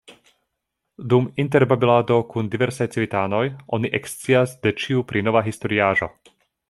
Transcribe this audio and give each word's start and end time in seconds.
Dum 1.13 1.27
interbabilado 1.43 2.17
kun 2.31 2.49
diversaj 2.55 2.87
civitanoj, 2.95 3.43
oni 3.79 3.93
ekscias 3.99 4.57
de 4.65 4.75
ĉiu 4.85 5.05
pri 5.13 5.23
nova 5.29 5.45
historiaĵo. 5.51 6.11